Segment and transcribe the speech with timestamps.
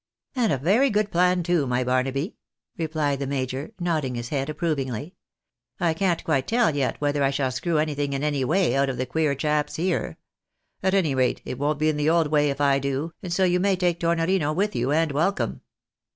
[0.35, 2.35] "And a very good plan to, my Barnaby,"
[2.75, 5.13] replied the major, nodding his head approvingly."
[5.79, 8.97] I can't quite tell yet whether I shall screw anything, in any way, out of
[8.97, 10.17] the queer chaps here.
[10.81, 13.43] At any rate it won't be in the old way if I do, and so
[13.43, 15.61] you may take Tornorino with you and welcome."